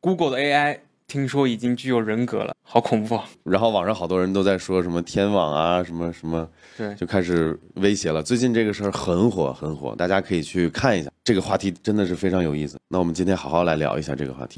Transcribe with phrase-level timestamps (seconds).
[0.00, 3.24] Google 的 AI 听说已经具有人格了，好恐怖啊！
[3.44, 8.22] 然后网上好多人都在说什么天网啊，什么什么，对，就开始威胁了。
[8.22, 11.10] 最近这个事儿很火很火，大家可以去看一下。
[11.22, 12.78] 这个话题真的是非常有意思。
[12.88, 14.56] 那我们今天好好来聊一下这个话题。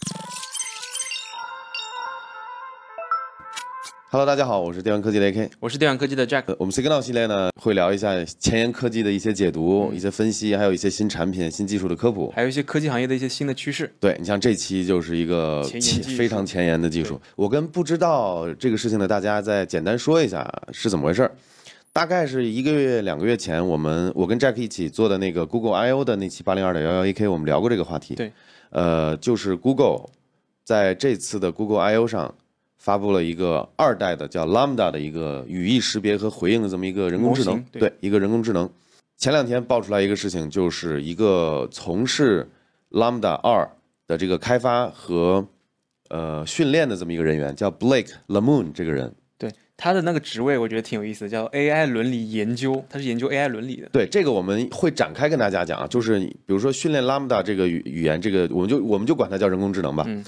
[4.12, 6.54] Hello，大家好，我是电玩科技的 AK，我是电玩科技的 Jack。
[6.58, 13.90] 我们 Signal 系列呢会聊一下前沿科技的一些解读、一些分析，还有一些新产品、新技术的科普，还有一些科技行业的一些新的趋势。
[13.98, 15.62] 对你像这期就是一个
[16.14, 21.30] 非常前沿的技术，我跟不知道这个事情的大家再简单说一下是怎么回事
[21.95, 28.15] 大概是一个月、两个月前，我们我跟 Jack 一起做的那个 Google I/O 的那期八零二点幺幺 AK，我们聊过这个话题。
[28.15, 28.30] 对，
[28.68, 30.10] 呃，就是 Google
[30.65, 32.34] 在这次的 Google I/O 上。
[32.82, 38.68] 发布了一个二代的叫 Lambda 的一个语义识别和回应的这么一个人工智能，对，一个人工智能。
[39.16, 42.45] 前两天爆出来一个事情，就是一个从事
[42.90, 43.70] Lambda 二
[44.09, 45.46] 的这个开发和
[46.09, 49.14] 呃训练的这么一个人员，叫 Blake Lemoon 这个人。
[49.38, 53.88] 对，他的那个职位我觉得挺有意思，叫 AI 伦理研究，他是研究 AI 伦理的。
[53.92, 60.04] 对，这个我们会展开跟大家讲啊，就是比如说训练 Lambda 这个语语言，这个我们就我们就管它叫人工智能吧。
[60.09, 60.24] 嗯。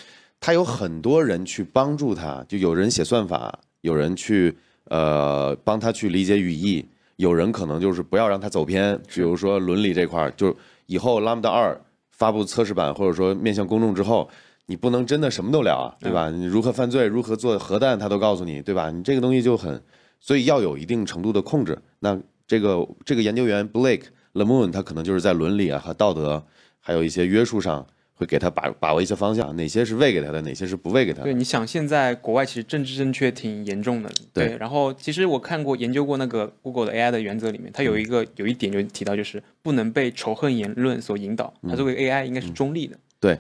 [0.47, 4.55] 他有很多人去帮助他，就有人写算法，有人去
[4.91, 6.85] 呃帮他去理解语义，
[7.17, 14.29] 有人可能就是不要让他走偏，比如说伦理这块儿，就以后 Lambda 二发布测试版或者说面向公众之后，
[14.67, 16.29] 你不能真的什么都聊啊，对吧？
[16.29, 18.91] 你如何犯罪，如何做核弹，他都告诉你，对吧？
[18.91, 19.83] 你这个东西就很，
[20.21, 21.79] 所以要有一定程度的控制。
[22.01, 26.45] 那这个这个研究员 Blake Lemoon 他可能就是在伦理啊和道德
[26.81, 27.87] 还有一些约束上。
[28.15, 31.25] 会给他把把握一些方向，哪些是喂给他的，哪些是不喂给他的。
[31.25, 34.11] 对，你想现在国外其实政治正确挺严重的。
[34.33, 41.53] 对，然后其实我看过研究过那个 Google 的 AI 的原则里面，它有一个有一点就提到，就是不能被仇恨言论所引导。
[41.69, 42.97] 它作为 AI 应该是中立的。
[43.19, 43.39] 对，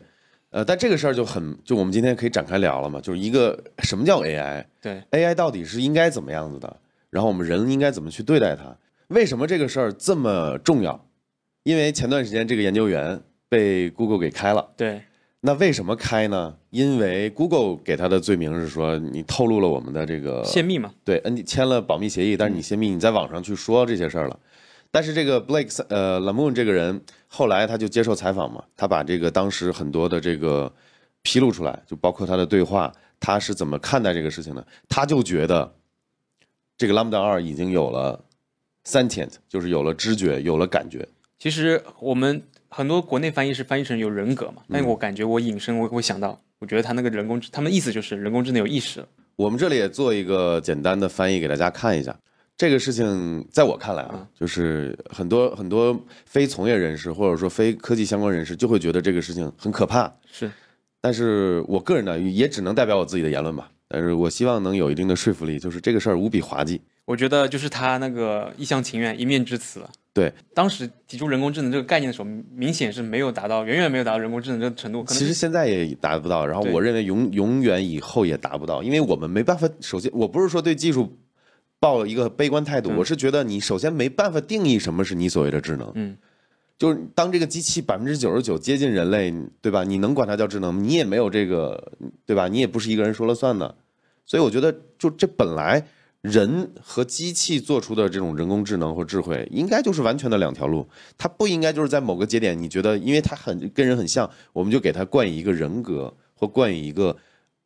[0.50, 4.64] 呃，但这个事儿就很，就我们今天可以展开聊了嘛，就是一个什么叫 AI？
[4.80, 6.76] 对，AI 到底是应该怎么样子的？
[7.10, 8.76] 然后我们人应该怎么去对待它？
[9.08, 11.06] 为什么这个事儿这么重要？
[11.62, 14.68] 因为前段时间这个研究员被 Google 给开了。
[14.76, 15.02] 对。
[15.46, 16.56] 那为什么开呢？
[16.70, 20.90] 因为 Google 给他的罪名是说你透露了我们的这个泄密嘛？
[21.04, 24.40] 对，嗯，你签了保密协议，但是你泄密，你在网上去说这些事儿了。
[24.90, 30.72] 但是这个 Blake 呃 Lamoon 这个人后来他就接受采访嘛，他把这个当时很多的这个
[31.20, 32.90] 披露出来，就包括他的对话，
[33.20, 34.66] 他是怎么看待这个事情的？
[34.88, 35.70] 他就觉得
[36.78, 38.18] 这个 Lambda 二已经有了
[38.86, 41.06] sentient，就是有了知觉，有了感觉。
[41.38, 42.42] 其实我们。
[42.76, 49.06] 很多国内翻译是翻译成有人格嘛，但我感觉我引申我会想到，我觉得他那个人工智，他们意思就是人工智能有意识。
[49.36, 52.12] 我们这里也做一个简单的翻译给大家看一下。
[52.56, 55.96] 这个事情在我看来啊，就是很多很多
[56.26, 60.12] 非从业人士或者说非科技相关人士就会觉得这个事情很可怕。
[60.28, 60.50] 是，
[61.00, 63.70] 但是我个人呢也只能代表我自己的言论吧。
[63.86, 66.80] 但是我希望能有一定的说服力，就是这个事儿无比滑稽。
[67.04, 69.80] 我觉得就是他那个一厢情愿、一面之词。
[70.14, 75.04] 对，当时提出人工智能这个概念的时候，明显是没有达到，远远没有达到人工智能这个程度。
[75.08, 79.68] 其实现在也达不到，然后我认为永永远以后也达不到，因为我们没办法。
[79.80, 81.18] 首先，我不是说对技术
[81.80, 85.90] 抱一个悲观态度，我是觉得你首先没办法定义什么是你所谓的智能。
[85.96, 86.16] 嗯，
[86.78, 89.82] 就是当这个机器百分之九十九接近人类，对吧？
[89.82, 91.92] 你能管它叫智能，你也没有这个，
[92.24, 92.46] 对吧？
[92.46, 93.74] 你也不是一个人说了算的。
[94.24, 95.84] 所以我觉得，就这本来。
[96.24, 100.88] 人和机器做出的这种人工智能或智慧，应该就是完全的两条路。
[101.18, 107.14] 它不应该就是在某个节点，你觉得因为它很跟人很像，我们就给它冠以一个人格或冠以一个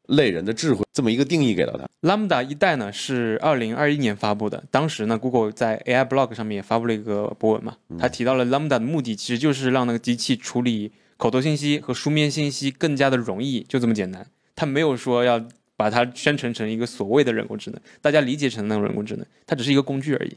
[0.09, 1.87] 类人的智慧这么一个定义给到它。
[2.03, 14.27] Lambda 一代呢是二零二一年发布的，当时呢 Google 在 AI Blog 上面也发布了一个博文嘛，他提到了 Lambda 的目的其实就是让那个机器处理口头信息和书面信息更加的容易，就这么简单。
[14.57, 15.47] 他没有说要。
[15.79, 20.37] 把它宣传成一个所谓的人工智能，大家理解成那种人工智能，它只是一个工具而已。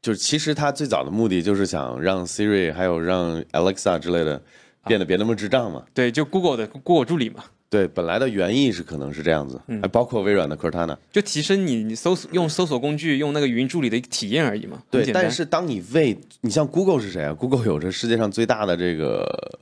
[0.00, 4.42] 就是其实它最早的目的就是想让 Siri 还有让 Alexa 之类的
[4.86, 5.84] 变得别那么智障嘛。
[5.92, 7.44] 对，就 Google 的 Google 助理嘛。
[7.68, 14.82] 对，本来的原意是可能是这样子，还包括微软的 Cortana，就提升你你搜索用搜索工具用那个语音助理的一个体验而已嘛。
[14.90, 19.60] 对，但是当你为你像 Google 是谁啊？Google 有着世界上最大的这个。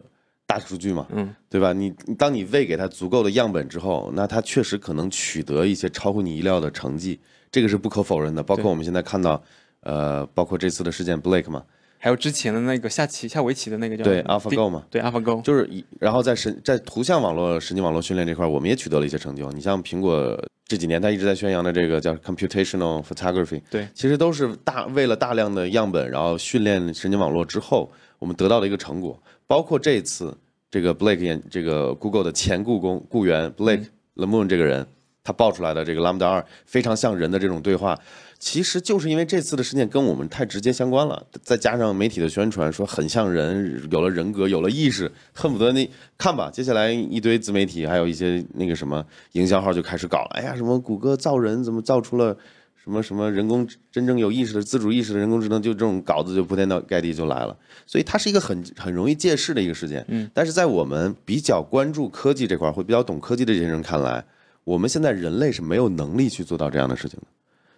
[0.50, 1.72] 大数据嘛，嗯，对吧？
[1.72, 7.20] 你当你喂给他足够的样本之后，那他确实可能取得一些超乎你意料的成绩，
[7.52, 8.42] 这个是不可否认的。
[8.42, 9.40] 包括我们现在看到，
[9.82, 11.62] 呃，包括这次的事件 Blake 嘛，
[11.98, 15.70] 还有之前的那个下棋下围棋的那个叫对 AlphaGo 嘛，对 AlphaGo，就是，
[16.00, 19.48] 然后在神在图像网络神经网络训练这块，我们也取得了一些成就。
[19.52, 20.36] 你像苹果
[20.66, 29.20] 这几年，它一直在宣扬的这个叫 Computational Photography，对，其实都是大为了大量的样本，然后训练神经网络之后，我们得到的一个成果。
[29.50, 30.32] 包括这次
[30.70, 34.86] 这个 Blake 演这个 Google 的前雇工雇员 Blake Lemoine 这个人，
[35.24, 37.98] 他爆出来的这个 Lambda 二非常像人的这种对话，
[38.38, 52.36] 其实就是因为这次的事件跟我们太直接相关了，再加上媒体的宣传说很像人，有了人格，有了意识，恨不得你看吧，接下来一堆自媒体还有一些那个什么营销号就开始搞了，哎呀，什么谷歌造人怎么造出了。
[52.82, 57.54] 什么什么人工真正有意识的自主意识的人工智能，就这种稿子就铺天盖地就来了，
[57.84, 60.02] 所以它是一个很很容易借势的一个事件。
[60.08, 64.24] 嗯，但是在我们比较关注科技这块，会比较懂科技的这些人看来，
[64.64, 67.26] 我们现在人类是没有能力去做到这样的事情的。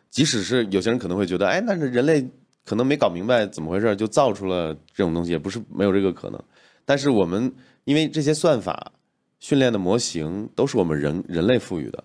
[0.08, 2.25] 即使是有些人可能会觉得，哎，那是人类
[2.64, 6.40] 可能没搞明白怎么回事，就造出了这种东西，也不是没有这个可能。
[6.84, 7.52] 但是我们
[7.84, 8.93] 因为这些算法
[9.40, 12.04] 训练的模型都是我们人人类赋予的。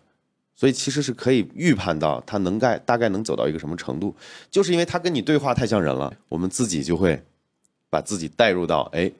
[0.57, 4.13] 所以其实是可以预判到他能概大概能走到一个什么程度，
[4.49, 7.23] 就是因为他跟你对话太像人了，我们自己就会
[7.91, 9.11] 把自己带入到哎，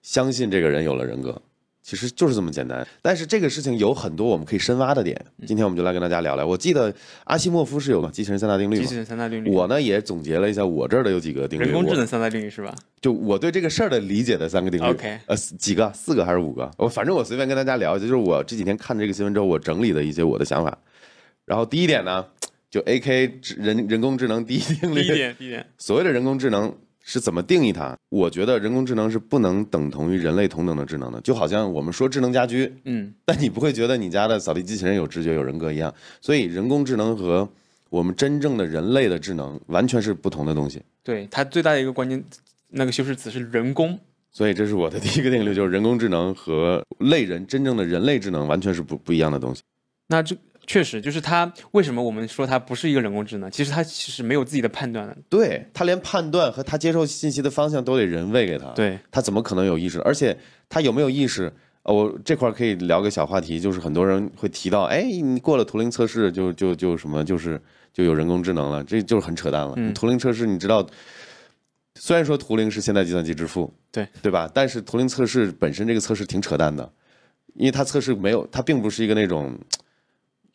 [0.00, 1.42] 相信这个人有了人格。
[1.86, 5.16] 其实就是这么简单，但是这个事情有很多我们可以深挖的点。
[5.46, 6.44] 今天我们就来跟大家聊聊。
[6.44, 6.92] 我记得
[7.22, 9.52] 阿西莫夫是有个机器人三大定律，机器人三大定律。
[9.52, 11.64] 我呢也总结了一下，我这儿的有几个定律。
[11.64, 12.74] 人工智能三大定律是吧？
[13.00, 14.84] 就我对这个事儿的理解的三个定律。
[14.84, 15.88] OK，呃，几个？
[15.94, 16.68] 四个还是五个？
[16.76, 20.76] 我反正我随便跟大家聊一下，就是我这几天看这个新闻之后，我整理的一些我的想法。
[21.44, 22.26] 然后第一点呢，
[22.68, 25.02] 就 AK 人人工智能第一定律。
[25.04, 25.64] 第一点，第一点。
[25.78, 26.76] 所谓的人工智能。
[27.08, 27.96] 是怎么定义它？
[28.08, 35.94] 我觉得人工智能是不能等同于人类同等的智能的，就好像我们说智能家居，嗯， 但你不会觉得你家的扫地机器人有知觉、有人格一样。
[36.20, 37.48] 所以人工智能和
[37.90, 40.82] 我们真正的人类的智能完全是不同的东西。
[41.04, 42.20] 对，它最大的一个关键
[42.70, 43.96] 那个修饰词是人工。
[44.32, 49.62] 所以这是我的第一个定律，就是人工智能和类人真正的人类智能完全是不不一样的东西。
[50.08, 50.36] 那这。
[50.66, 51.52] 确实，就是它。
[51.72, 53.50] 为什么我们说它不是一个人工智能？
[53.50, 55.16] 其实它其实没有自己的判断的。
[55.28, 58.66] 对，它连判断和它接受信息的方向都得人喂给它。
[58.70, 60.00] 对，它怎么可能有意识？
[60.02, 60.36] 而且
[60.68, 61.52] 它有没有意识？
[61.82, 67.60] 呃，我这块可以聊个小话题，就是很多人会提到，哎，你过了图灵测试就就就什么，就是
[67.92, 69.76] 就有人工智能了，这就是很扯淡了。
[69.94, 70.84] 图灵测试，你知道，
[71.94, 74.50] 虽然说图灵是现代计算机之父，对对吧？
[74.52, 76.90] 但是图灵测试本身这个测试挺扯淡的，
[77.54, 79.56] 因为它测试没有，它并不是一个那种。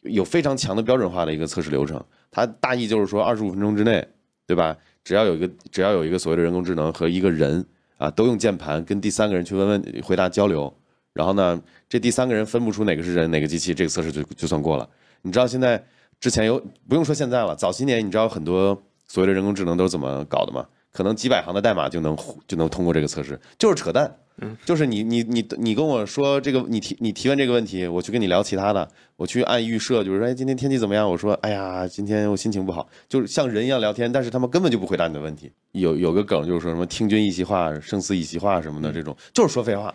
[0.01, 4.07] 有非常强的标准化的一个测试流程，它大意就是说，二十五分钟之内，
[4.47, 4.75] 对吧？
[5.03, 7.65] 只要有一个，只要有一个所谓的人工智能和一个人
[7.97, 10.71] 啊，都用键盘跟第三个人去问问、回答交流，
[11.13, 14.87] 然后呢，这第三个人分不出哪个是人，哪个机器，这个测试就就算过了。
[15.21, 15.83] 你知道现在
[16.19, 20.65] 之前有不用说现在了，早些年你知道很多所谓的人工智能都是怎么搞的吗？
[20.91, 22.17] 可能几百行的代码就能
[22.47, 24.13] 就能通过这个测试，就是扯淡。
[24.37, 31.07] 嗯，就是你你你你跟我说这个，你提你提问这个问题，我去跟你聊其他的，我去按预设，就是说，哎，今天天气怎么样？
[31.07, 35.51] 我说，哎呀，今天我心情不好，就是像人一样聊天，但是他们根本就不回答你的问题。
[35.73, 39.93] 有有个梗就是说什么听君一席话，胜似一席话什么的，这种就是说废话。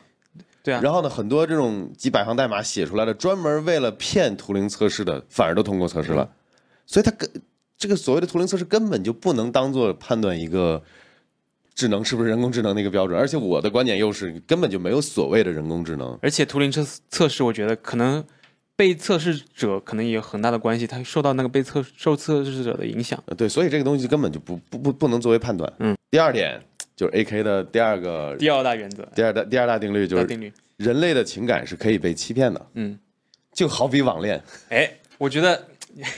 [0.63, 0.81] 对啊。
[0.83, 6.29] 然后呢，很多这种几百行代码写出来的，专门为了骗图灵测试的，反而都通过测试了，
[6.87, 7.29] 所以它跟。
[7.79, 10.83] 这个所谓的图灵测试根本就不能当做判断一个
[11.77, 16.19] 智能是不是人工智能的一个标准，而且我的观点又是根本就没有所谓的人工智能。
[16.23, 18.25] 而且图灵测测试，我觉得可能
[18.75, 23.23] 被测试者可能也有很大的关系，他受到那个被测受测试者的影响。
[23.37, 25.71] 对，所以这个东西根本就不不不不能作为判断。
[25.79, 25.95] 嗯。
[26.11, 26.59] 第二点
[26.97, 32.67] 就是 A K 的第二个第二大原则，第二大第二大定律就是定律，人类的情感是可以被欺骗的。
[32.73, 32.99] 嗯，
[33.53, 34.43] 就好比网恋。
[34.71, 35.63] 哎，我觉得。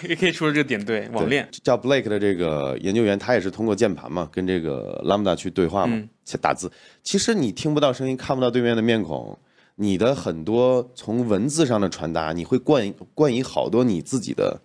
[0.08, 6.70] 也 可以说这个点对网恋叫 Blake 的这个研究员，他也是通过键盘嘛，跟这个 Lambda 去对话嘛，去打字。
[7.02, 9.38] 其实你听不到声音，看不到对面的面孔，
[9.76, 14.60] 你的很多从文字上的传达，你会冠冠以好多你自己的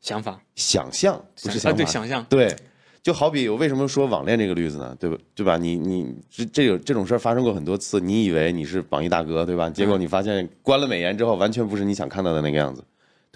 [0.00, 2.54] 想法、想象，不是想法，对想象，对。
[3.02, 4.96] 就好比我为什么说网恋这个例子呢？
[4.98, 5.16] 对吧？
[5.32, 5.56] 对吧？
[5.56, 9.70] 你你这这个这种事儿发生过很多次，你以为你是榜一大哥，对吧？
[9.70, 12.82] 结果你发现关了美颜之后，完全不是你想看到的那个样子。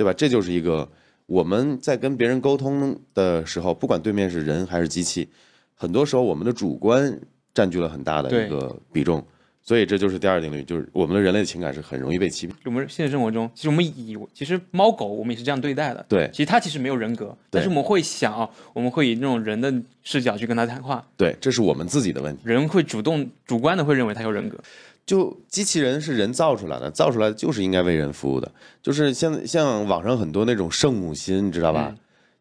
[0.00, 0.14] 对吧？
[0.14, 0.88] 这就是一个
[1.26, 5.28] 我们在跟别人沟通的时候，不管对面是人还是机器，
[5.74, 7.20] 很多时候我们的主观
[7.52, 9.22] 占据了很大的一个比重。
[9.62, 12.56] 所以这就是第二定律，就是我们的人类情感是很容易被欺骗。
[12.64, 16.04] 我们现实生活中，其实我们以其实猫狗我们也是这样对待的。
[16.08, 19.70] 对，其实它其实没有人格，但是我们会想，我们会以那种人的
[20.02, 21.06] 视角去跟它谈话。
[21.14, 22.42] 对，这是我们自己的问题。
[22.46, 24.58] 人会主动主观的会认为它有人格。
[25.06, 28.50] 就机器人是人造出来的，造出来的就是应该为人服务的。
[28.82, 31.94] 就是像像网上很多那种圣母心，你知道吧？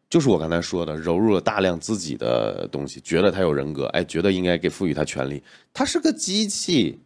[0.08, 5.42] 就是我刚才说的，融入了大量自己的东西，觉得它有人格，哎，觉得应该给赋予它权利。
[5.72, 6.98] 它是个机器，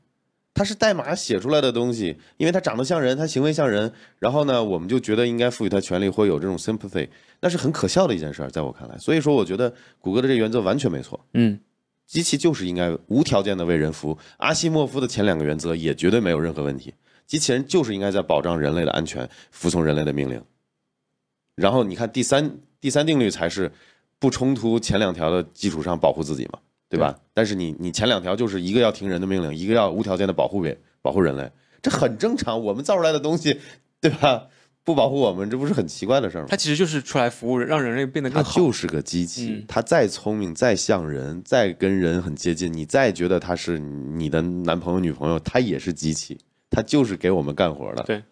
[0.54, 7.08] 它是代码写出来的东西，因为它长得像人，它行为像人，然后呢，我们就觉得应该赋予它权利，会有这种 sympathy，
[7.40, 8.96] 那是很可笑的一件事，在我看来。
[8.96, 9.70] 所以说，我觉得
[10.00, 11.20] 谷歌的这个原则完全没错。
[11.34, 11.58] 嗯。
[12.06, 14.18] 机器就是应该无条件的为人服务。
[14.36, 16.94] 阿西莫夫的前两个原则也绝对没有任何问题。
[17.26, 20.42] 机器人就是应该在保障人类的安全，服从人类的命令。
[21.54, 23.72] 然后你看第三第三定律才是
[24.18, 26.58] 不冲突前两条的基础上保护自己嘛，
[26.88, 27.18] 对吧？
[27.32, 32.62] 但是你你前两条就是一个要听人的命令，一个要无条件的保护别保护人类，这很正常。
[32.62, 33.60] 我们造出来的东西，
[34.00, 34.48] 对吧？
[34.84, 36.46] 不保护我们，这不是很奇怪的事儿吗？
[36.50, 38.52] 它其实就是出来服务，让人类变得更好。
[38.54, 46.38] 就是个机器嗯，它再聪明、再像人、再跟人很接近，你再觉得它是你的男朋友、女朋友，它也是机器，
[46.70, 48.02] 它就是给我们干活的。
[48.02, 48.22] 对，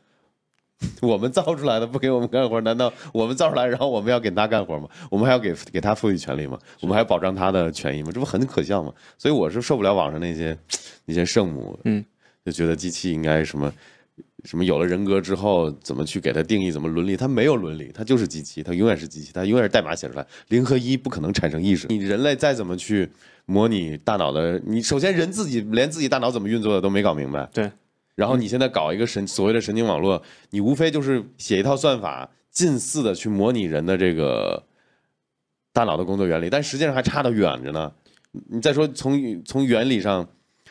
[1.00, 4.86] 我们造出来的不给我们干活，难道我们造出来，然后我们要给它干活吗？
[5.10, 6.58] 我们还要给给它赋予权利吗？
[6.80, 8.10] 我们还要保障它的权益吗？
[8.12, 8.92] 这不很可笑吗？
[9.16, 10.56] 所以我是受不了网上那些
[11.06, 12.04] 那些圣母，嗯，
[12.44, 13.72] 就觉得机器应该什么。
[14.44, 16.70] 什么有了人格之后，怎么去给它定义？
[16.70, 17.16] 怎么伦理？
[17.16, 20.26] 它没有伦理，它就是机器，它永远是机器，它永远是代码写出来。
[20.48, 21.86] 零和一不可能产生意识。
[21.88, 23.08] 你人类再怎么去
[23.46, 27.48] 模拟大脑的，你首先人自己连自己大脑怎么运作的都没搞明白。
[27.52, 27.70] 对，
[28.16, 30.20] 然后你现在搞一个神所谓的神经网络，
[30.50, 34.64] 你无非就是写一套算法，近似的去模拟人的这个
[35.72, 37.92] 大脑的工作原理，但实际上还差得远着呢。
[38.48, 40.26] 你再说从从原理上，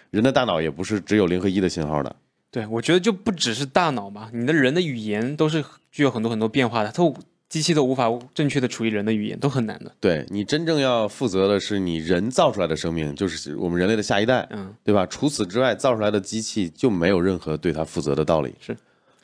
[0.09, 2.13] 人的大脑也不是只有零和一的信号的。
[2.51, 7.01] 对，我觉得就不只是大脑嘛，你的人的语言都是具有很多很多变化的，它
[7.47, 9.91] 机器都无法正确的处理人的语言，都很难的。
[9.99, 15.05] 对你真正要负责的是你人造出来的生命，就是我们人类的下一代，嗯，对吧？
[15.05, 18.53] 除此之外，造出来的机器就没有任何对它负责的道理。
[18.59, 18.75] 是。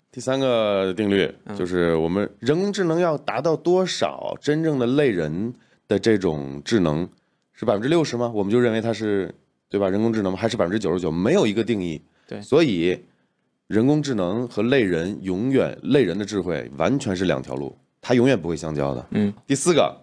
[0.09, 5.53] 第三个定律就是我们人工智能要达到多少真正的类人
[5.87, 7.07] 的这种智能，
[7.53, 8.31] 是百分之六十吗？
[8.33, 9.33] 我们就认为它是
[9.69, 9.89] 对吧？
[9.89, 11.11] 人工智能还是百分之九十九？
[11.11, 12.01] 没有一个定义。
[12.27, 12.99] 对所以
[13.67, 19.05] 人工智能和类人永远类人的智慧完全是两条路，它永远不会相交的。
[19.11, 19.93] 嗯，第四个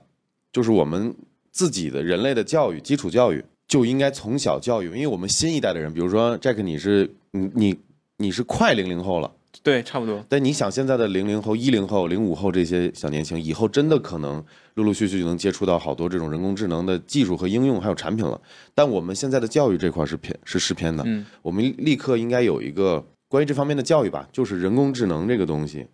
[0.52, 1.14] 就是我们
[1.50, 7.76] 自己的人类的教育，基础教育就应该从小教育，因为我们新一代的人，比如说 Jack，你是你你
[8.18, 9.33] 你是快零零后了。
[9.62, 10.23] 对，差不多。
[10.28, 14.44] 但你想，现在的零零后、一零后、零五后这些小年轻，以后真的可能
[14.75, 18.38] 陆陆续续就能接触到好多这种人工智能的技术和应用，还有产品了。
[18.75, 23.02] 但我们现在的教育这块是偏是失偏的，嗯，我们立刻应该有一个
[23.35, 25.85] 关于这方面的教育吧，就是人工智能这个东西，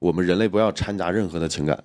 [0.00, 1.82] 我们人类不要掺杂任何的情感，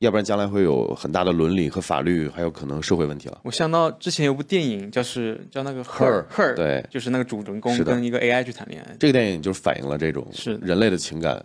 [0.00, 3.38] 要不然将来会有很大的伦理和法律，还有可能社会问题了。
[3.44, 8.96] 我想到之前有部电影，就是叫那个 Her，Her，对就是那个主人公跟一个 AI 去谈恋爱。
[8.98, 11.40] 这个电影就是反映了这种是人类的情感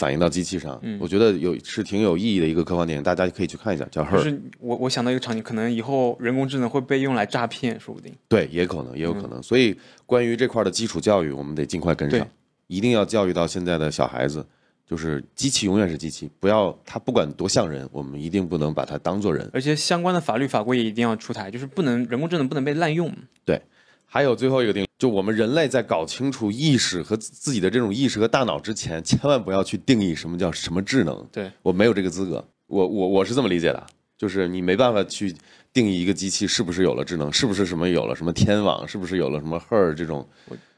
[0.00, 4.18] 反映到机器上，嗯我觉得有是挺有意义的一个科幻电影，大家可以去看一下，叫《Her 就》。
[4.22, 8.10] 是我我想到一个场景，可能以后人工智能会被用来诈骗，说不定。
[8.26, 9.42] 对，也可能，也有可能。
[9.42, 9.76] 所以
[10.06, 12.26] 关于这块的基础教育，我们得尽快跟上，
[12.66, 14.42] 一定要教育到现在的小孩子，
[14.86, 19.50] 就是机器永远是机器，不要它不管多像人，我们一定不能把它当做人。
[19.52, 23.12] 而且相关的法律法规也一定要出台，就是不能人工智能不能被滥用。
[24.12, 31.24] 还有最后一个定律，就我们人类在搞清楚意识和自自己的这种意识和大脑之前，千万不要去定义什么叫什么智能。
[31.30, 33.86] 对，我没有这个资格，我我我是这么理解的，
[34.18, 35.32] 就是你没办法去
[35.72, 40.28] 定义一个机器是不是有了智能，是不是什么有了什么天网，是不是有了什么 her 这种，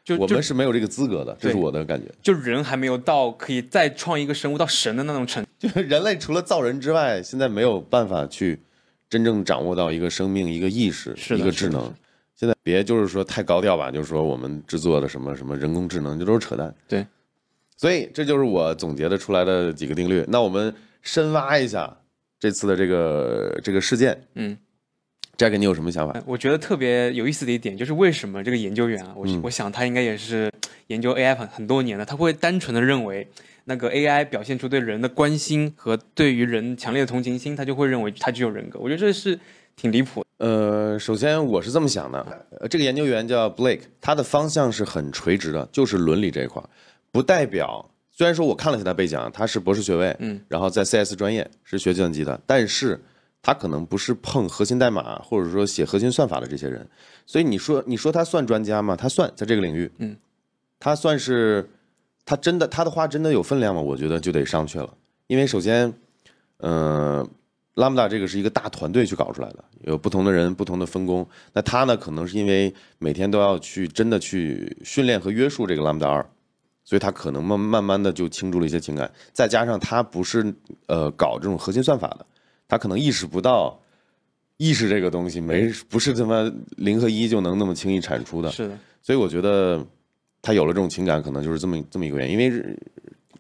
[0.05, 2.13] 就我们是没有这个资格的，这是我的感觉。
[2.21, 5.49] 就人还没有到可以再创一个生物到神的那种程度。
[5.59, 8.61] 就是人类除了造人之外，现在没有办法去
[9.09, 11.91] 真正掌握到一个生命、一个意识、一个智能。
[12.43, 16.75] 现在别就是说太高调吧，就是说我们制作的什么什么人工智能，这都是扯淡。
[16.89, 17.07] 对，
[17.77, 20.25] 所以这就是我总结的出来的几个定律。
[20.27, 21.97] 那我们深挖一下
[22.41, 24.21] 这次的这个这个事件。
[24.35, 24.59] 嗯
[25.39, 26.21] ，Jack，你有什么想法？
[26.27, 30.51] 我觉得特别有意思的一点就是为什么这个研究员啊，我、嗯我想他应该也是
[30.89, 33.25] 研究 AI 很很多年了，他会单纯的认为
[33.67, 38.81] 那个 AI 表现出对人的关心和对于人强烈的同情心，他就会认为他具有人格。
[38.81, 39.39] 我觉得这是
[39.77, 40.22] 挺离谱的。
[40.43, 46.69] 呃，首先我是这么想的，呃，这个研究员叫 Blake，他的方向是很垂直的，就是伦理这一块儿，
[47.13, 53.01] 不代表虽然说我看了一下他背景啊，他是博士学位，嗯，然后在 CS 专业是学计算机的，但是
[53.41, 56.85] 他可能不是碰核心代码或者说写核心算法的这些人，
[57.25, 58.97] 所以你说你说他算专家吗？
[58.97, 60.17] 他算在这个领域，嗯，
[60.81, 61.71] 他算是
[62.25, 63.81] 他真的他的话真的有分量吗？
[63.81, 64.93] 我觉得就得上去了，
[65.29, 65.95] 因为首先，
[66.57, 67.25] 呃。
[67.75, 71.27] 拉姆达这个是一个大团队去搞出来的，有不同的人、不同的分工。
[71.55, 76.25] 那他呢，可能是因为每天都要去真的去训练和约束这个拉姆达二，
[76.85, 79.11] 所以他可能慢慢慢的就倾注了一些情感。
[79.33, 80.55] 再加上他不是
[80.87, 82.27] 呃搞这种核心算法的，
[82.69, 83.81] 他可能意识不到
[84.59, 88.51] 意识这个东西没不是他妈零和一就能那么轻易产出的。
[88.51, 89.83] 是的，所以我觉得
[90.43, 92.51] 他有了这种情感，可能就是这么这么一个原因，因为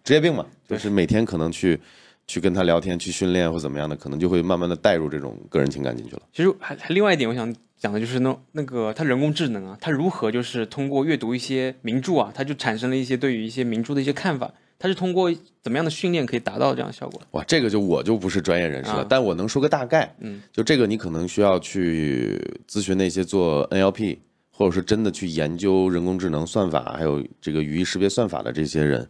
[0.03, 1.79] 职业病嘛，就是每天可能去
[2.27, 6.23] 去跟他聊天、去训练或怎么样的，可能就会慢慢的带入这种个人情感进去了。
[6.33, 14.53] 其实还还另外一点，我想讲的就是那那个它人工智能啊，它如何就是通过阅读一些名著啊，它就产生了一些对于一些名著的一些看法。
[14.79, 17.23] 它是通过怎么样的训练可以达到这样的效果？
[17.31, 20.13] 哇，这个就我就不是专业人士了，啊但我能说个大概。
[20.19, 22.37] 嗯，就这个你可能需要去
[22.69, 24.19] 咨询那些做 NLP
[24.51, 29.09] 或者是真的去研究人工智能算法，还有这个语义识别算法的这些人。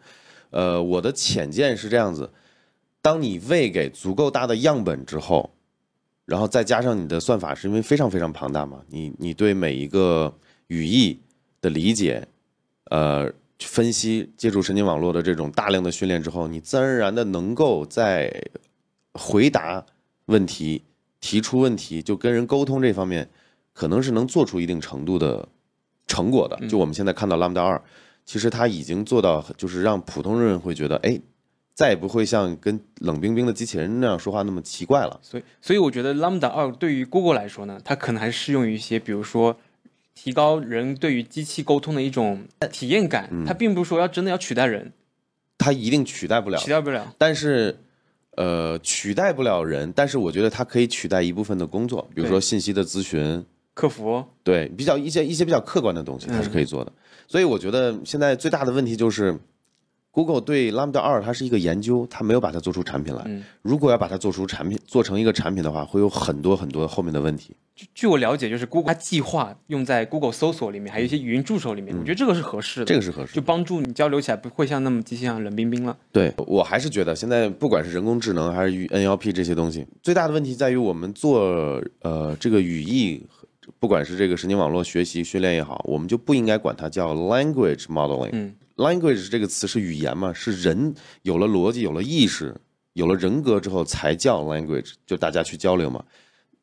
[0.51, 2.31] 呃，我的浅见是这样子：
[3.03, 5.51] 当你喂给足够大的样本之后，
[6.25, 10.33] 然后再加上你的算法，是因为非常非常庞大嘛，你你对每一个
[10.69, 11.21] 语义
[11.61, 12.27] 的理解，
[12.85, 18.33] 呃，分析，借助神经网络的这种大量的训练之后，你自然而然的能够在
[19.15, 19.85] 回答
[20.27, 20.83] 问题、
[21.21, 23.29] 提出问题，就跟人沟通这方面，
[23.73, 25.49] 可能是能做出一定程度的
[26.07, 26.57] 成果的。
[26.69, 27.83] 就我们现在看到 Lambda 二，
[28.25, 31.21] 其实它已经做到，就是让普通人会觉得，哎，
[31.75, 35.19] 再也不会像跟冷冰冰的机器人那样说话那么奇怪了。
[35.23, 39.57] 所以所以我觉得 Lambda 二对于 Google 来说呢，它可能还适用于一些，比如说
[40.15, 43.31] 提高人对于机器沟通的一种体验感。
[43.47, 44.93] 它并不是说要真的要取代人，
[45.57, 47.15] 它一定取代不了取，代不了。
[47.17, 47.79] 但是，
[48.37, 56.93] 呃，取代不了人，但是我觉得它可以取代一部分的工作，比如说信息的咨询，客服对，比较一些一些比较客观的东西，它是可以做的。
[57.27, 59.39] 所以我觉得现在最大的问题就是
[60.13, 63.29] ，Google 对 Lambda 二它是一个研究，它没有把它做出产品来。
[63.63, 67.57] 如果要把它做出产品，做成一个产品的话，会有很多很多后面的问题。
[67.75, 75.97] 据据我了解，就是 Google 它计划用在 Google 搜索里面，还有一些语音助手里面，我觉得这个是合适的，这个是合适的就帮助你交流起来不会像那么机器上冷冰冰了。
[76.13, 83.27] 对我还是觉得现在不管是人工智能还是语 NLP 这些东西，最大的问题在于我们做呃这个语义，
[83.81, 88.31] 不管是这个神经网络学习训练也好，我们就不应该管它叫 language modeling。
[88.33, 92.55] 嗯 language 这个词是语言嘛，是人有了逻辑、有了意识、
[92.95, 96.05] 有了人格之后才叫 language，就大家去交流嘛。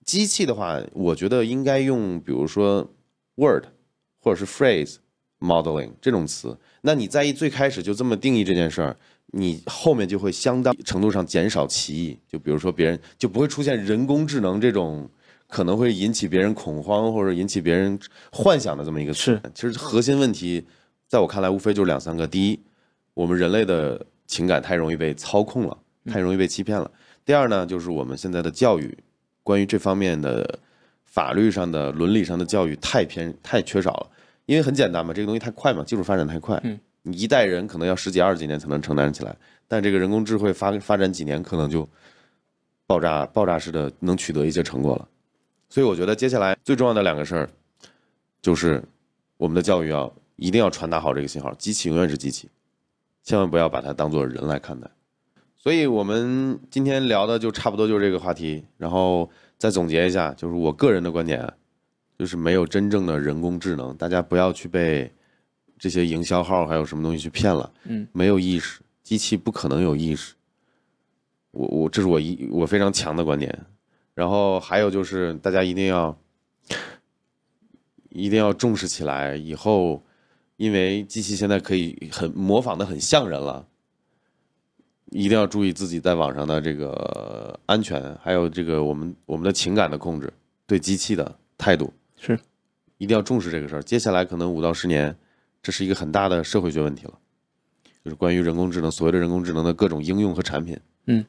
[0.05, 2.87] 机器的话，我觉得应该用比如说
[3.35, 3.65] word
[4.21, 4.95] 或者是 phrase
[5.39, 6.57] modeling 这种词。
[6.81, 8.97] 那你在一最开始就这么定义这件事儿，
[9.27, 12.17] 你后面就会相当程度上减少歧义。
[12.27, 15.07] 就比如说别人就不会出现人工智能这种
[15.47, 17.99] 可能会引起别人恐慌或者引起别人
[18.31, 19.19] 幻想的这么一个词。
[19.19, 20.65] 是，其实核心问题
[21.09, 22.59] 在我看来无非就是两三个：第一，
[23.15, 26.89] 我们人类的情感太容易被操控了，太容易被欺骗了；
[27.25, 28.95] 第二呢，就是我们现在的教育，
[29.41, 30.59] 关于这方面的
[31.05, 34.09] 法律上的、伦理上的教育太偏、太缺少了。
[34.45, 39.35] 因为很简单嘛，这个东西太快嘛，技术发展太快，嗯，你一代人可能要十几二十几年才能承担起来，
[39.67, 41.89] 但这个人工智慧发发展几年，可能就
[42.85, 45.07] 爆炸爆炸式的能取得一些成果了。
[45.69, 47.49] 所以我觉得接下来最重要的两个事儿，
[48.43, 48.83] 就是
[49.37, 52.49] 我们的教育要一定要传达好这个信号，机器永远是机器，
[53.23, 54.89] 千万不要把它当做人来看待。
[55.55, 61.53] 所以我们今天聊的就差不多就是这个话题，然后再总结一下，就是我个人的观点啊，
[62.17, 65.11] 就是没有真正的人工智能，大家不要去被
[65.77, 70.33] 这些营销号还有什么东西去骗了，嗯，没有意识，机器不可能有意识。
[71.51, 73.65] 我我这是我一我非常强的观点，
[74.13, 76.17] 然后还有就是大家一定要
[78.09, 80.01] 一定要重视起来，以后
[80.59, 83.65] 因为机器现在可以很模仿的很像人了，
[85.05, 90.31] 一定要注意自己在网上的这个安全，还有这个我们我们的情感的控制，
[90.67, 92.37] 对机器的态度是
[92.97, 93.81] 一定要重视这个事儿。
[93.81, 95.15] 接下来可能五到十年，
[95.63, 97.13] 这是一个很大的社会学问题了，
[98.03, 100.77] 就是关于人工智能，所谓的人工智能的各种应用和产品。
[101.05, 101.25] 嗯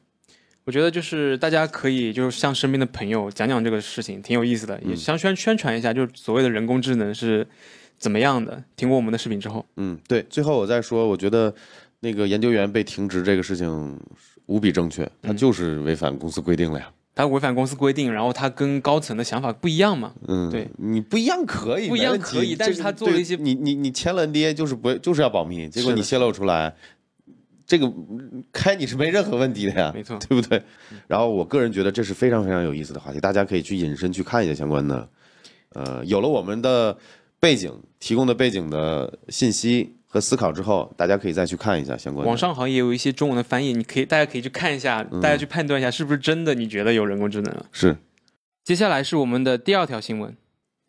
[0.65, 7.47] 我觉得就是大家可以就是向身边的朋友讲讲这个事情，挺有意思的，也想宣宣传一下，就是所谓的人工智能是
[8.01, 8.61] 怎么样的。
[8.75, 10.25] 听过我们的视频之后，嗯，对。
[10.29, 11.53] 最后我再说，我觉得
[11.99, 13.97] 那个研究员被停职这个事情
[14.47, 16.91] 无比正确，他就是违反公司规定了呀。
[17.13, 20.13] 他违反公司规定，然后他跟高层的想法不一样嘛。
[20.27, 26.73] 嗯，对，你不一样可以，不一样可以但是他做了一些你你你签了 NDA 就是不就是要保密，结果你泄露出来，
[27.67, 30.63] 这个嗯开你是没任何问题的呀，没错对不对？
[31.07, 35.09] 然后我个人觉得这是非常非常有意思的话题，大家可以去引申去看一下相关的，
[35.73, 36.97] 呃，有了我们的
[37.41, 42.27] 背景提供的背景的信息和思考之后，大家可以再去看一下相关的。
[42.29, 47.65] 网上好像也有一些中文的翻译，你可以大家可以去看一下，嗯大家去判断一下是不是真的，你觉得有人工智能了。
[47.71, 47.97] 是
[48.63, 50.37] 接下来是我们的第二条新闻，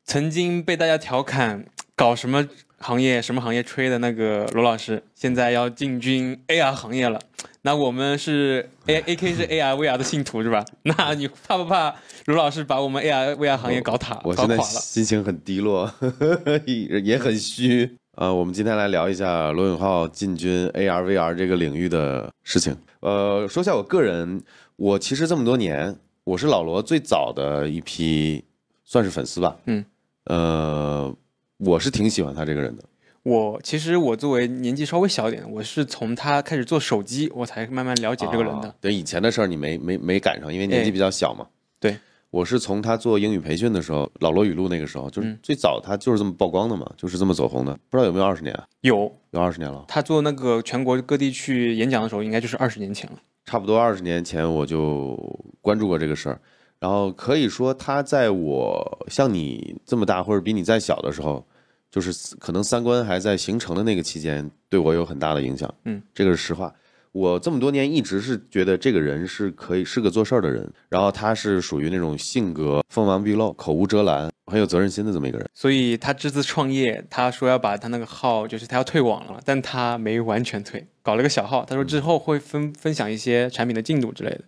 [0.05, 1.65] 曾经被大家调侃
[1.97, 7.19] 搞什么行业什么行业吹的那个罗老师，现在要进军 AR 行业了。
[7.65, 10.65] 那我们是 A A K 是 AR VR 的信徒是吧？
[10.83, 11.95] 那你怕不怕
[12.27, 14.59] 卢老师把我们 AR VR 行业搞塌我现在？
[14.59, 16.11] 心情很低落，呵
[16.45, 17.97] 呵也很虚。
[18.17, 22.77] 呃，我们今天来聊一下罗永浩进军 AR、VR 这个领域的事情。
[23.01, 24.43] 呃，说一下我个人，
[24.77, 28.45] 我其实这么多年，我是老罗最早的一批
[28.85, 29.57] 算是粉丝吧。
[29.67, 29.85] 嗯，
[30.25, 31.15] 呃，
[31.59, 32.83] 我是挺喜欢他这个人的。
[33.25, 38.69] 我其实我作为年纪稍微小一点，我是从他开始做手机，我才慢慢了解这个人的。
[38.69, 41.47] 啊对以前的事儿你没没没赶上，因为年纪哎比较小嘛。
[41.79, 41.97] 对，
[42.31, 47.73] 我是从他做英语培训的时候，老罗语录那个时候，就是嗯最早他就是这么曝光的嘛，就是这么走红的。
[47.89, 48.67] 不知道有没有二十年啊？
[48.81, 53.19] 有有二十年了，他做那个全国各地去演讲的时候，应该就是二十年前了。
[53.45, 55.17] 差不多二十年前我就
[55.61, 56.41] 关注过这个事儿。
[56.81, 61.47] 然后可以说，他在我像你这么大或者比你再小的时候，
[61.93, 65.73] 就是可能三观还在形成的那个期间，对我有很大的影响。
[65.85, 66.75] 嗯，这个是实话。
[67.13, 75.47] 我这么多年一直是觉得这个人是可以是个做事儿的人，然后他是属于那种性格锋芒毕露、口无遮拦、很有责任心的这么一个人。
[75.53, 81.63] 所以他这次创业，他说要把他那个号，就是他要退网了，但他没完全退，搞了个小号。
[81.67, 84.41] 他说之后会分分享一些产品的进度之类的。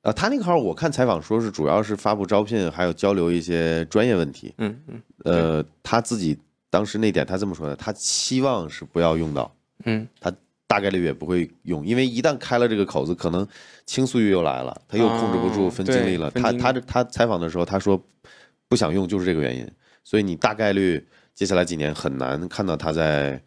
[0.00, 4.54] 呃，他那个号我看采访说是主要是发布招聘，还有交流一些专业问题。
[4.56, 6.38] 嗯嗯呃，他自己
[6.76, 9.50] 当时那点他这么说的，他期望是不要用到，
[9.86, 10.30] 嗯，他
[10.66, 13.48] 大概率也不会用，因为一旦开了这个口子，可能
[13.86, 16.30] 倾诉欲又来了，他又控制不住哦分精力了。
[16.32, 17.98] 他他的他采访的时候他说
[18.68, 19.66] 不想用就是这个原因，
[20.04, 23.40] 所以你大概率接下来几年很难看到他在。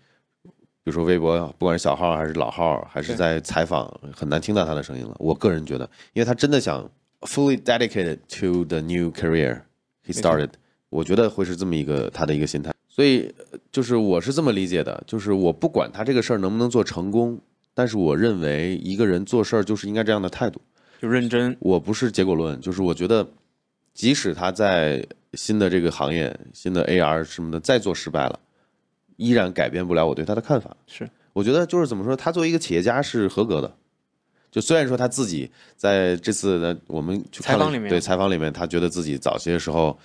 [0.81, 5.15] 比如说微博，不管是小号还是老号，还是在采访，很难听到他的声音了。
[5.19, 6.89] 我个人觉得，因为他真的想
[7.21, 9.61] fully dedicated to the new career
[10.03, 10.49] he started，
[10.89, 12.71] 我觉得会是这么一个他的一个心态。
[12.99, 17.39] 所以呃就是我是这么理解的，就是我不管他这个事儿能不能做成功，
[17.73, 20.59] 但是我认为一个人做事儿就是应该这样的态度。
[20.99, 21.55] 就认真。
[21.61, 23.25] 我不是结果论，就是我觉得，
[23.93, 25.01] 即使他在
[25.35, 28.37] 新的这个行业、新的 AR 什么的再做失败了，
[29.15, 30.75] 依然改变不了我对他的看法。
[30.85, 33.73] 是，我觉得就是怎么说，他作为一个企业家是合格的。
[34.51, 39.97] 就虽然说他自己在这次的我们去采访里面对采访里面，他觉得自己早些时候，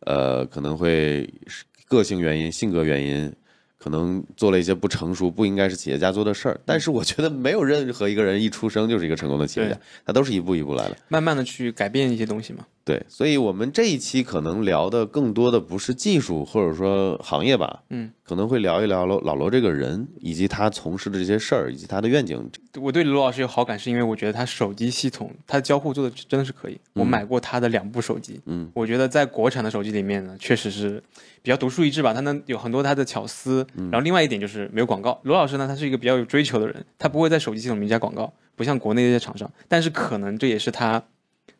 [0.00, 3.30] 呃，可能会是个性原因、性格原因，
[3.76, 6.58] 可能做了一些不成熟、不应该是企业家做的事儿。
[6.64, 10.96] 但是我觉得没有任何一个人一出生就是一个成功的企业家，他都是一步一步来的。
[11.08, 12.64] 慢慢的去改变一些东西嘛。
[12.84, 22.50] 对，所以我们这一期可能聊的更多的不是技术或者说行业吧，嗯，可能会聊一聊老老罗这个人，以及他从事的这些事儿，以及他的愿景。
[22.80, 26.80] 我对罗老师有好感，是因为我觉得他手机系统，他交互做的真的是可以。
[26.94, 31.00] 我买过他的两部手机，嗯，我觉得在国产的手机里面呢，确实是
[31.40, 32.12] 比较独树一帜吧。
[32.12, 35.20] 他能有很多他的巧思，嗯然后另外一点就是没有广告。
[35.22, 39.48] 罗老师呢，他是一个比较有追求的人，他不会在手机系统里面加广告，不像国内这些厂商。
[39.68, 41.00] 但是可能这也是他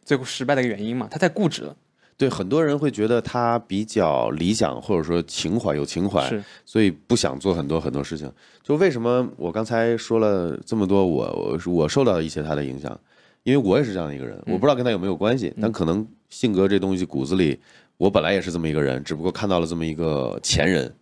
[0.05, 1.77] 最后失败的一个原因嘛，他太固执了。
[2.17, 6.31] 对很多人会觉得他比较理想，或者说情怀有情怀，
[6.65, 8.31] 所以不想做很多很多事情。
[8.63, 12.97] 就为什么我刚才说了这么多，我我我受到一些他的影响，
[13.43, 17.59] 因为我也是这样的一个人，我不知道跟他有没有关系，但可能性格这东西骨子里，
[17.97, 20.95] 我本来也是这么一个人，只不过看到了这么一个前人，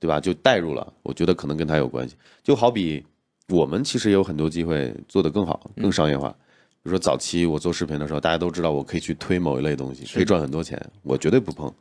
[0.00, 0.18] 对吧？
[0.18, 2.16] 就带入了，我觉得可能跟他有关系。
[2.42, 3.04] 就好比
[3.50, 6.30] 我们其实也有很多机会做得更好、更商业化。
[6.30, 6.36] 比
[6.86, 11.72] 如说早期我做视频的时候，大家都知道我可以去推某一类东西，可以赚很多钱，我绝对不碰。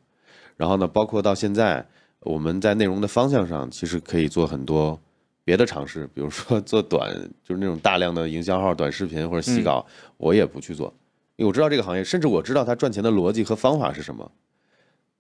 [0.58, 1.86] 然后呢，包括到现在，
[2.22, 5.00] 我们在内容的方向上，其实可以做很多
[5.44, 7.14] 别的尝试，比如说做短，
[7.44, 9.86] 就是那种大量的营销号、短视频或者洗稿，
[10.18, 10.92] 我也不去做，
[11.36, 14.32] 因为我知道这个行业，甚至我知道它赚钱的逻辑和方法是什么。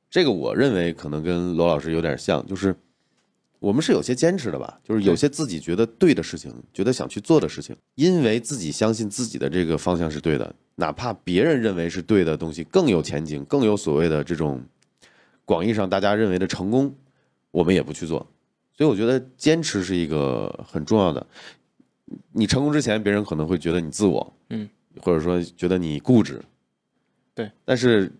[0.09, 2.75] 这个我认为可能跟罗老师有点像，就是
[3.59, 14.63] 我们是有些坚持的吧，就是有些自己觉得对的事情，觉得想去做的事情，因为自己相信自己的这个方向是对的，哪怕别人认为是对的东西更有前景，更有所谓的这种
[15.45, 16.95] 广义上大家认为的成功，
[17.51, 18.27] 我们也不去做。
[18.77, 21.25] 所以我觉得坚持是一个很重要的。
[22.33, 24.69] 你成功之前，别人可能会觉得你自我，嗯，
[25.01, 26.39] 或者说觉得你固执，
[27.33, 27.49] 对。
[27.63, 28.11] 但是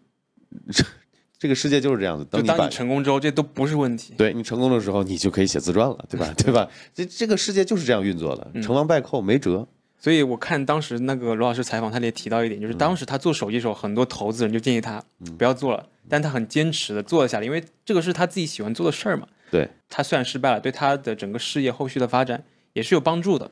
[1.45, 4.15] 这这个世界就是这样子，等你把就当你成功之后，这都不是问题。
[4.17, 6.34] 对你成功的时候，你就可以写自传了，对吧？
[6.38, 6.67] 对吧？
[6.93, 9.67] 这这个世界就是这样运作的，嗯成王败寇没辙。
[9.99, 15.03] 所以我看当时那个罗老师采访，他也提到一点，就是当时他做手机的时候，很多投资人就建议他
[15.38, 19.27] 不要做了，但他很坚持的做了下来，因为这个是他自己喜欢做的事儿嘛。
[19.51, 23.49] 对他虽然失败了，对他的整个事业后续的发展也是有帮助的。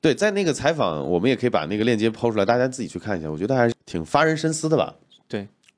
[0.00, 3.30] 对，在那个采访，我们也可以把那个链接抛出来，大家自己去看一下。
[3.30, 4.94] 我觉得还是挺发人深思的吧。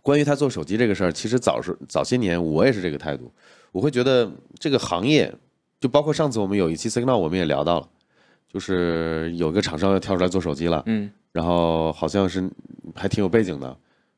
[0.07, 3.33] 对，关于他做手机这个事儿，其实早是早些年我也是这个态度，
[3.73, 5.35] 我会觉得这个行业，
[5.81, 7.89] 就包括上次我们有一期 Signal，我们也聊到了，
[8.49, 12.49] 就是有个厂商要跳出来做手机了，嗯，然后好像是
[12.95, 13.77] 还挺有背景的。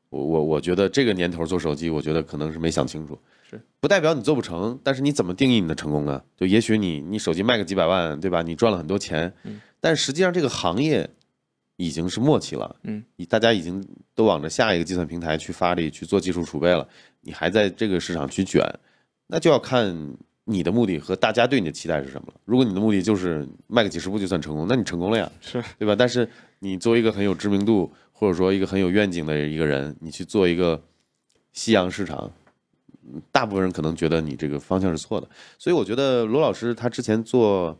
[0.09, 3.17] 我我我觉得这个年头做手机，我觉得可能是没想清楚，
[3.49, 6.21] 是不代表你做不成，但是你怎么定义你的成功呢？
[6.35, 8.41] 就也许你你手机卖个几百万，对吧？
[8.41, 11.09] 你赚了很多钱，嗯但实际上这个行业
[11.79, 13.81] 已经是末期了，嗯，大家已经
[14.13, 16.85] 都往着下一个计算平台去发力去做技术储备了，
[17.21, 18.61] 你还在这个市场去卷，
[19.27, 20.13] 那就要看
[20.43, 22.33] 你的目的和大家对你的期待是什么了。
[22.43, 25.95] 如果你的目的就是卖个几十部就算成功，那你成功了呀，是对吧？
[25.95, 30.83] 但是你作为一个很有知名度或者说一个很有愿景的一个人，你去做一个
[31.53, 32.29] 夕阳市场，
[33.07, 35.29] 嗯大部分人可能觉得你这个方向是错的。
[35.57, 37.79] 所以我觉得罗老师他之前做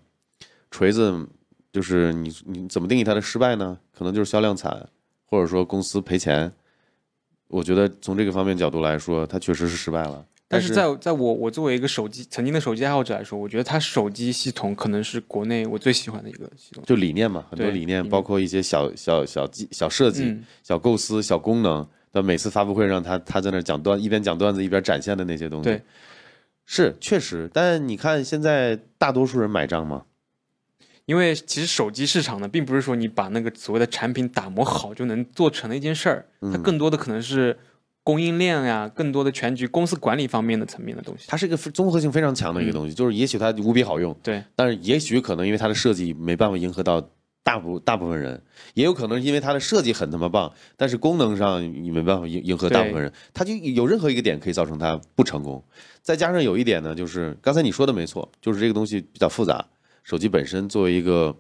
[0.72, 1.28] 锤子，
[1.72, 3.78] 就是你你怎么定义它的失败呢？
[3.96, 4.90] 可能就是销量惨，
[5.26, 6.52] 或者说公司赔钱。
[7.48, 10.26] 我觉得从这个方面角度来说，它确实是失败了。
[10.48, 16.84] 但是在在我我作为一个手机曾经的手机爱好者来说，我觉得它手机系统可能是国内我最喜欢的一个系统。
[16.88, 21.88] 就理念嘛，很多理念，包括一些小小小技小设计、嗯小构思、小功能。
[22.12, 25.82] 但每次发布会上他他在那讲段，一边讲段子一边展现的那些东西，对，
[26.66, 27.48] 是确实。
[27.54, 30.06] 但你看现在大多数人买账吗？
[31.10, 37.58] 因为其实手机市场呢，并不是说你把那个所谓的产品打磨好就能做成的一件事儿，它嗯更多的可能是
[38.04, 41.26] 供应链呀，更多的全局公司管理方面的层面的东西。
[41.28, 47.04] 它是一个综合性非常强的一个东西，就是也许它无比好用，对，但是也许可能因为它的设计没办法迎合到
[47.44, 48.40] 大部大部分人，
[48.76, 55.64] 也有可能是因为它的设计很他妈棒，但是功能上你没办法迎迎合大部分人，它就有任何一个点可以造成它不成功。
[56.04, 59.66] 再加上有一点呢，就是刚才你说的没错，就是这个东西比较复杂，
[60.04, 61.36] 手机本身作为一个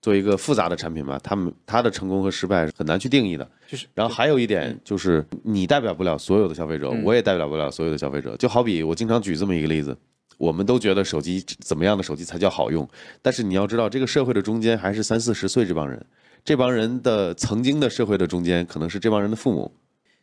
[0.00, 3.48] 作为一个复杂的产品吧，他们它的成功和失败是很难去定义的。
[3.68, 8.36] 就是然后还有一点就是，你代表不了所有的消费者，嗯我也代表不了所有的消费者。
[8.36, 9.96] 就好比我经常举这么一个例子，
[10.38, 12.88] 我们都觉得手机怎么样的手机才叫好用，
[13.20, 16.04] 但是你要知道，这个社会的中间还是三四十岁这帮人，
[16.44, 19.70] 这帮人的曾经的社会的中间，可能是这帮人的父母。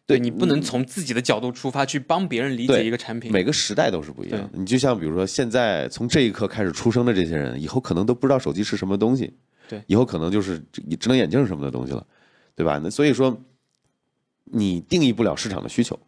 [0.09, 3.31] 对你不能从自己的角度出发去帮别人理解一个产品。
[3.31, 4.49] 每个时代都是不一样的。
[4.53, 9.31] 你就像比如说，现在从这一刻开始出生的这些人，以后可能都不知道手机是什么东西，
[9.67, 12.03] 对，以后可能就是智智能眼镜什么的东西了，
[12.55, 12.79] 对吧？
[12.83, 13.39] 那所以说，
[14.45, 15.99] 你定义不了市场的需求，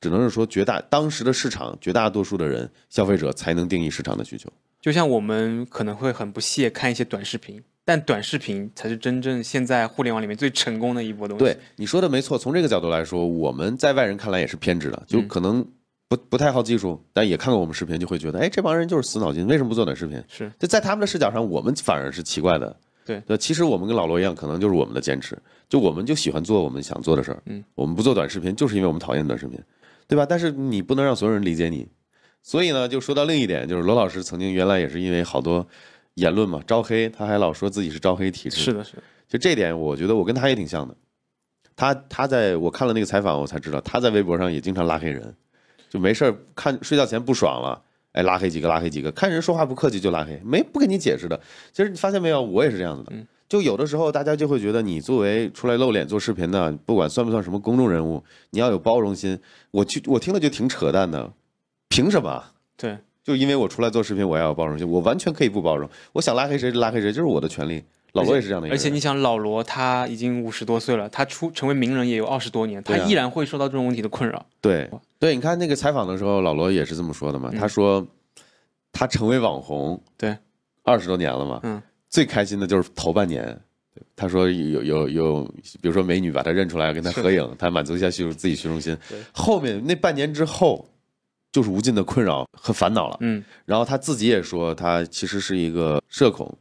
[0.00, 4.48] 只能是说绝大当时的市场绝大多数的人消费者才能定义市场的需求。
[4.80, 11.42] 就像我们可能会很不屑看一些短视频，但短视频才是真正现在互联网里面最成功的一波东西。
[11.42, 15.66] 对，你说的没错，从这个角度来说，我们在外人看来也是偏执的，就可能
[16.06, 20.22] 不不太好技术，但也看过我们视频，就会觉得，哎，这帮人就是死脑筋，为什么不做短视频？
[20.28, 22.76] 是就在他们的视角上，我们反而是奇怪的。
[23.06, 25.34] 对对，其实我们跟老罗一样，可能就是我们的坚持，
[25.66, 27.42] 就我们就喜欢做我们想做的事儿。
[27.46, 29.58] 嗯，我们不做短视频，就是因为我们讨厌短视频，
[30.06, 30.26] 对吧？
[30.28, 31.88] 但是你不能让所有人理解你，
[32.42, 35.66] 所以呢，就说到另一点，就是罗老师曾经原来也是因为好多
[36.18, 38.56] 言论嘛，招黑，他还老说自己是招黑体质。
[38.56, 40.94] 是的，是的，就这点，我觉得我跟他也挺像的。
[41.76, 45.32] 他他在我看了那个采访，我才知道他在微博上也经常拉黑人，
[45.88, 47.80] 就没事儿看睡觉前不爽了，
[48.12, 51.40] 哎，拉黑几个，拉黑几个，看人说话不客气就拉黑，没不跟你解释的。
[51.72, 53.12] 其实你发现没有，我也是这样子的。
[53.48, 59.38] 就有的时候大家就会觉得你作为出来露脸做视频的，不管算不算什么公众人物，你要有包容心。
[59.70, 61.32] 我去，我听了就挺扯淡的，
[61.88, 62.44] 凭什么？
[62.76, 67.84] 对，就因为我出来做视频，我要有包容心，我完全可以不包容，我想拉黑谁就拉黑谁，就是我的权利。
[68.12, 74.46] 老罗也是这样的一个人，而且你想，老罗他已经五十多岁了，他出成为名人也有二十多年，他依然会受到这种问题的困扰。
[74.62, 74.88] 对
[75.18, 77.52] 对，你看那个采访的时候，老罗也是这么说的嘛。
[77.58, 78.06] 他说
[78.92, 80.34] 他成为网红，对，
[80.84, 83.54] 二十多年了嘛，嗯，最开心的就是头半年。
[84.16, 85.44] 他说有有有，
[85.82, 88.96] 比如说美女把他认出来跟他合影，他满足一下虚自己虚荣心。
[89.32, 90.88] 后面那半年之后，
[91.50, 93.16] 就是无尽的困扰和烦恼了。
[93.20, 96.52] 嗯，然后他自己也说，他其实是一个社恐，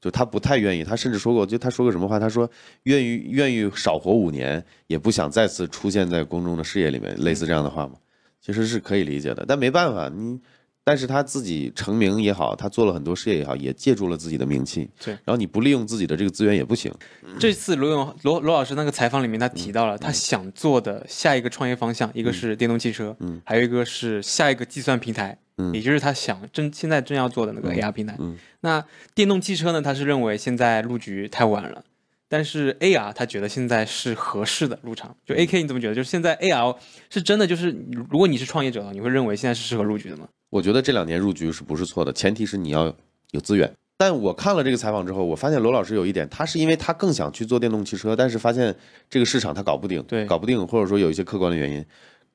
[0.00, 0.84] 就他不太愿意。
[0.84, 2.18] 他甚至说过，就他说过什么话？
[2.18, 2.48] 他说
[2.84, 7.94] 愿意愿意少活五年，也不想再次出现在公众的视野里面，类似这样的话嘛，
[8.40, 9.44] 其实是可以理解的。
[9.46, 10.38] 但没办法，你
[10.88, 14.88] 但是他自己成名也好，他做了很多事业也好，也借助了自己的名气。
[15.04, 16.94] 对然后你不利用自己的这个资源也不行。
[17.40, 28.14] 这次罗永罗罗老师那个采访里面，他提到了他想做的下一个创业方向，一个是电动汽车，嗯，还有一个是下一个计算平台，嗯也就是他想正现在正要做的那个 AR 平台。
[28.20, 31.84] 嗯那电动汽车呢，他是认为现在入局太晚了。
[32.28, 35.94] 但是 AR 他觉得现在是合适的入场，就 AK 你怎么觉得？
[35.94, 36.76] 就是现在 AR
[37.08, 37.74] 是真的，就是
[38.10, 40.28] 如果你是创业者的，你会认为现在是适合入局的吗？
[40.50, 42.12] 我觉得这两年入局是不是错的？
[42.12, 42.94] 前提是你要
[43.30, 43.72] 有资源。
[43.98, 48.74] 但我看了这个采访之后，我发现罗老师有一点，他是因为他更想去做电动汽车，但是发现
[49.08, 51.82] 这个市场他搞不定，对搞不定，或者说有一些客观的原因，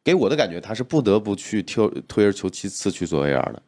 [0.04, 3.62] 给我的感觉他是不得不去推推而求其次去做 AR 的。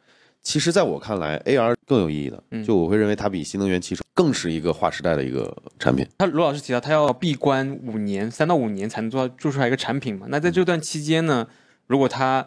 [0.44, 6.06] 其实，在我看来，AR 更有意义的，就我会认为它比新能源汽车更是一个划时代的一个产品。
[6.18, 10.26] 他罗老师提到，他要闭关五年，三到五年才能做做出来一个产品嘛。
[10.28, 11.48] 那在这段期间呢，
[11.86, 12.46] 如果他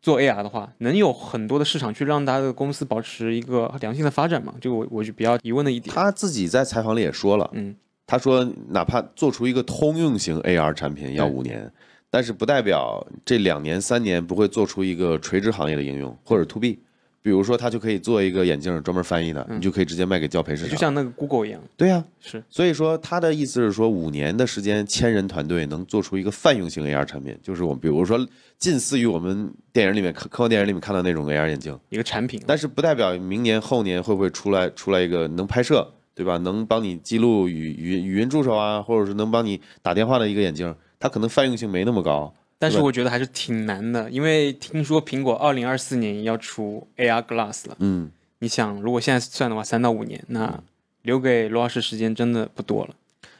[0.00, 4.54] 做 AR 的话，能有很多的市场去让他的公司保持一个良性的发展嘛？
[4.58, 5.94] 这个我我就比较疑问的一点。
[5.94, 11.70] 他自己在采访里也说了，嗯，他说，哪怕做出一个通用型 AR 产品要五年，
[12.08, 16.78] 但是不代表这两年三年不会做出一个垂直行业的应用或者 To B。
[17.26, 20.70] 比如说，他就可以做一个眼镜专门翻译的，你就可以直接卖给教培市场。
[20.70, 21.60] 就像那个 Google 一样。
[21.76, 22.40] 对呀，是。
[22.48, 28.24] 所以说，他的意思是说，五年的时间，千人团队能做出一个泛用型 AR 产品，就是我们比如说
[28.58, 32.40] 近似于我们电影里面科科幻电影里面看到那种 AR 眼镜一个产品。
[32.46, 35.84] 但是不代表明年后年会不会出来出来一个能拍摄，
[36.14, 36.38] 对吧？
[36.38, 42.32] 能帮你记录语语语音助手啊，或者是能帮你打电话的一个眼镜，它可能泛用性没那么高。
[42.58, 47.76] 但是我觉得还是挺难的，因为听说苹果二零二四年要出 AR Glass 了。
[47.80, 50.62] 嗯，你想，如果现在算的话，三到五年，那
[51.02, 52.94] 留给罗老师时间真的不多了。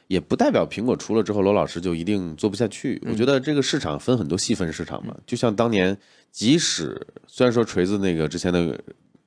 [0.08, 3.02] 也不代表苹果出了之后，罗老师就一定做不下去。
[3.06, 5.96] 我觉得这个市场分很多细分市场嘛，就像当年，
[6.30, 8.78] 即使虽然说锤子那个之前的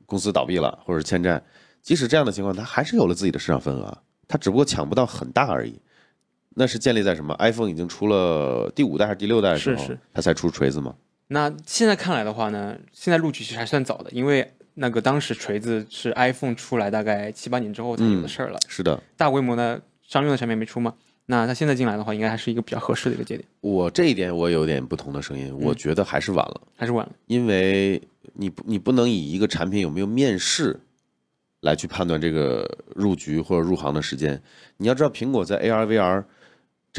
[0.05, 1.41] 公司倒闭了或者欠债，
[1.81, 3.97] 即使这样的情况，它还是有了自己的市场份额，
[4.27, 5.77] 它只不过抢不到很大而已。
[6.55, 10.95] 那是建立在什么？iPhone 已经出了第五代还是第六代的时候，它才出锤子吗？
[11.27, 18.59] 那现在看来的话呢，现在录取其实还算早的，因为那个当时锤子是 iPhone 出来大概七八年之后才有的事儿了。
[18.67, 20.95] 是的，大规模的商用的产品没出吗？
[21.27, 23.47] 那它现在进来的话，应该还是一个比较合适的一个节点。
[23.61, 28.01] 我这一点我有点不同的声音，我觉得还是晚了，还是晚了，因为
[28.33, 30.79] 你不你不能以一个产品有没有面试
[31.61, 34.41] 来去判断这个入局或者入行的时间。
[34.77, 36.23] 你要知道，苹果在 AR VR。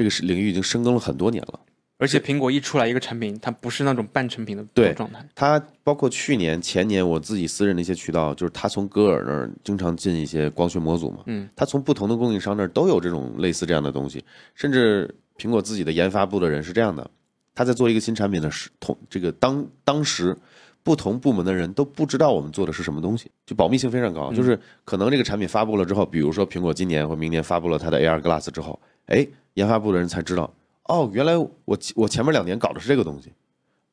[0.00, 1.60] 这个是领域已经深耕了很多年了，
[1.98, 5.22] 而且苹果一出来一个产品，它不是那种半成品的状态。
[5.34, 11.18] 它包括去年、前年，我自己私人的一些渠道，就是他从歌尔那儿经常进一些光学模组嘛。
[11.26, 17.10] 嗯，他从不同的供应商那儿都有这种类似这样的东西，甚至苹果自己的研发部的人是这样的，
[17.54, 20.34] 他在做一个新产品的时，同这个当当时
[20.82, 24.32] 不同部门的人都不知道我们做的是什么东西，就保密性非常高。
[24.32, 29.28] 就是可能这个产品发布了之后，比如说苹果今年或明年发布了它的 AR Glass 之后，哎。
[29.54, 30.52] 研发部的人才知道，
[30.84, 33.32] 哦，原来我我前面两年搞的是这个东西，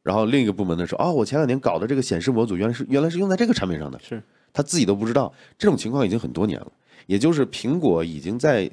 [0.03, 4.21] 然后另一个部门的说，哦，我前两年搞的这个显示模组原来是原来是用在这个产品上的，是
[4.53, 6.71] 他自己都不知道，这种情况已经很多年了，
[7.05, 8.69] 也就是苹果已经在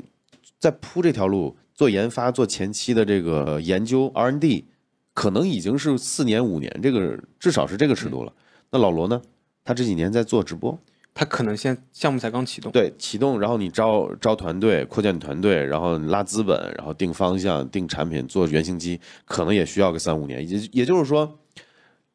[0.59, 4.65] 在铺这条路做研发做前期的这个研究 R&D，
[5.13, 8.33] 可能已经是四年五年这个至少是这个尺度了。
[8.71, 9.21] 那老罗呢？
[9.67, 10.79] 他这几年在做直播。
[11.17, 20.47] 他可能现项目才刚启动，对，启动，然后你招招团队，扩建团队，然后拉资本，然后定方向、定产品、做原型机，可能也需要个三五年。
[20.49, 21.39] 也也就是说，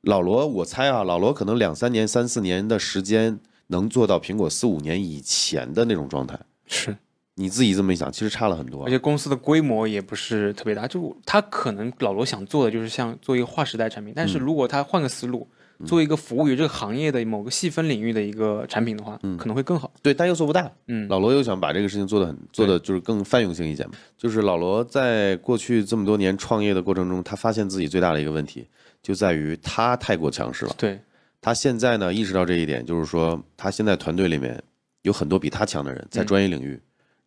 [0.01, 6.37] 老罗，我猜啊，老罗可能两三年、三四年的时间能做到苹果四五年以前的那种状态。
[6.67, 6.97] 是，
[7.35, 8.83] 你自己这么一想，其实差了很多。
[8.83, 15.47] 而且公司的规模也不是特别大，就他可能老罗想做的就是像做一个划时代产品，但是如果他换个思路。
[15.85, 19.91] 做一个服务于这个行业的某个细分领域的一个产品的话，可能会更好。
[20.01, 20.69] 对，但又做不大。
[20.87, 23.87] 嗯，老罗又想把这个事情做的很，做的就是更泛用性一点。
[24.17, 28.67] 就是老罗在过去这么多年创业的过程中，他发现自己最大的一个问题
[29.01, 30.75] 就在于他太过强势了。
[30.77, 30.99] 对，
[31.39, 34.61] 他现在呢意识到这一点，就是说他现在团队里面
[35.03, 36.79] 有很多比他强的人在专业领域。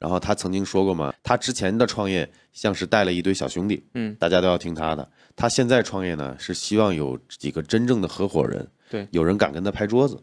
[0.02, 5.08] 然后他曾经说过嘛，他之前的创业像是带了一堆小兄弟，嗯，大家都要听他的。
[5.36, 10.20] 他现在创业呢，是希望有几个真正的合伙人，对，有人敢跟他拍桌子。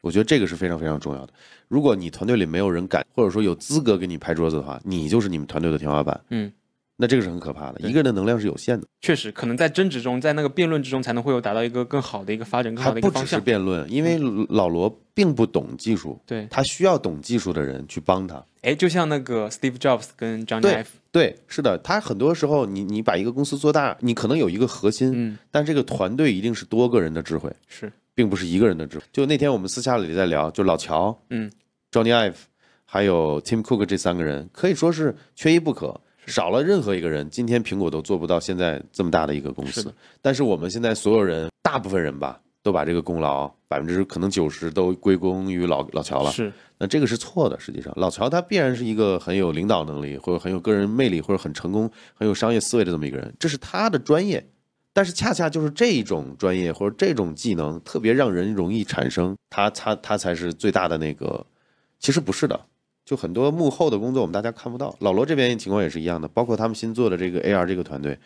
[0.00, 1.32] 我觉得这个是非常非常重要的。
[1.66, 6.52] 如果你团队里没有人敢，或者说有资格跟你拍桌子的话，你就是你们团队的天花板，嗯。
[6.96, 8.86] 那这个是很可怕的，一个人的能量是有限的。
[9.00, 13.22] 确实，可能在争执中，在那个辩论之中，才能会有达到一个更好的一个发展，更好的一个方向。
[13.22, 14.16] 不只是辩论，因为
[14.48, 18.40] 老罗并不懂技术，对他需要懂技术的人去帮他。
[18.62, 29.04] 哎，就像那个 Steve Jobs 跟 Johnny Ive，对，是的，他很多时候，你你把一个公司做大，你可能有一个核心，嗯，但这个团队一定是多个人的智慧，是，并不是一个人的智慧。
[29.12, 31.50] 就那天我们私下里在聊，就老乔，嗯
[31.90, 32.36] ，Johnny Ive，
[32.84, 36.00] 还有 Tim Cook 这三个人，可以说是缺一不可。
[36.26, 39.92] 少了任何一个人，今天苹果都做不到现在这么大的一个公司。
[40.22, 46.30] 但是我们现在所有人，大部分人吧，都把这个功劳百分之可能九十都归功于老老乔了。
[46.30, 47.58] 是，那这个是错的。
[47.60, 54.46] 实际上，老乔他必然是一个很有领导能力，或者很有个人魅力，或者很成功、很有商业思维的这么一个人，这是他的专业。
[54.92, 61.44] 但是恰恰就是这种专业或者这种技能，特别让人容易产生他他他才是最大的那个。
[61.98, 62.60] 其实不是的。
[63.04, 64.96] 就很多幕后的工作，我们大家看不到。
[65.00, 68.18] 老罗这边情况也是一样的，包括他们新做的这个 AR 这个团队，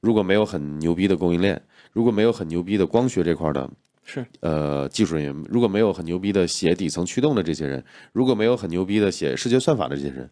[0.00, 1.60] 如果没有很牛逼的供应链，
[1.92, 3.70] 如果没有很牛逼的光学这块的，
[4.04, 7.82] 是呃技术人员，如果没有很牛逼的写底层驱动的这些人，
[8.12, 10.28] 如果没有很牛逼的写视觉算法的这些人，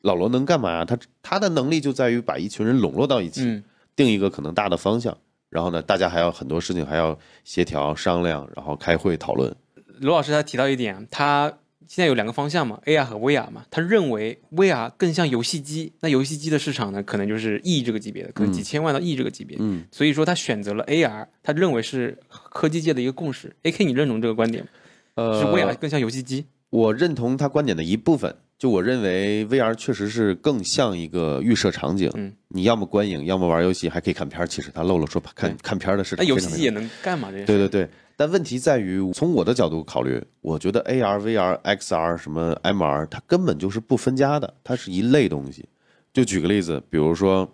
[0.00, 0.84] 老罗能干嘛呀？
[0.84, 3.62] 他他的能力就在于把一群人笼络到一起，
[3.94, 5.16] 定一个可能大的方向，
[5.48, 9.54] 然后呢，大家还要很多事情还要协调商量，然后开会讨论。
[10.00, 11.58] 罗老师他提到一点，他。
[11.88, 13.64] 现在有两个方向嘛，AR 和 VR 嘛。
[13.70, 19.56] 他认为 VR 更像游戏机，那游戏机的市场呢，可能就是亿这个级别的，可能几千万到亿这个级别。
[19.58, 23.56] 嗯，所以说他选择了 AR，他认为是科技界的一个共识。
[23.62, 24.70] AK，你认同这个观点吗？
[25.14, 26.44] 呃，是 VR 更像游戏机？
[26.70, 28.36] 我认同他观点的一部分。
[28.58, 32.10] 就我认为，VR 确实是更像一个预设场景。
[32.16, 34.46] 嗯，你要么观影，要么玩游戏，还可以看片儿。
[34.48, 36.16] 其实他漏了说看看片儿的事。
[36.18, 37.30] 那游戏机也能干嘛？
[37.30, 37.88] 这对对对。
[38.18, 45.68] 但问题在于，从我的角度考虑，我觉得 AR、VR、XR 什么 MR，它根本就是不分家的，它是一类东西。
[46.12, 47.48] 就举个例子，比如说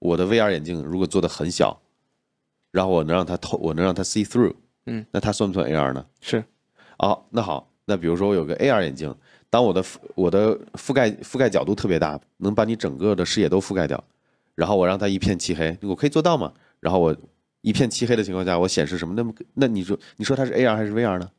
[0.00, 1.80] 我的 VR 眼镜如果做的很小，
[2.72, 4.54] 然后我能让它透，我能让它 see through，
[4.86, 6.04] 嗯，那它算不算 AR 呢？
[6.20, 6.42] 是。
[6.98, 9.14] 哦，那好，那比如说我有个 AR 眼镜。
[9.48, 9.84] 当我的
[10.16, 14.02] 我的覆盖覆盖角度特别大，能把你整个的视野都覆盖掉，
[14.56, 16.52] 然后我让它一片漆黑，我可以做到吗？
[16.80, 17.16] 然后我
[17.64, 19.14] 一片漆黑的情况下，我显示什么？
[19.16, 21.30] 那么那你说你说它是 AR 还是 VR 呢？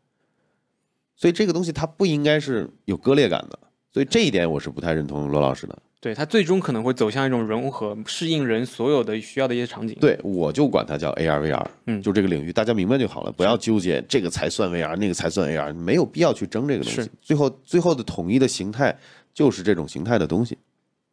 [1.15, 3.59] 所以这个东西它不应该是有割裂感的，
[3.93, 5.78] 所以这一点我是不太认同罗老师的。
[6.01, 9.95] 对它最终可能会走向一种融合，适应人所有的需要的一些场景。
[9.99, 17.09] 对，我就管它叫 AR VR，嗯，就这个领域，大家明白就好了，不要纠结这个才算 VR，那个才算 AR，没有必要去争这个东西。
[17.21, 18.95] 最后，最后的统一的形态
[19.34, 20.57] 就是这种形态的东西。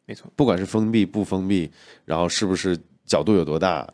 [0.04, 1.70] 没错，不管是封闭不封闭，
[2.04, 3.88] 然后是不是角度有多大，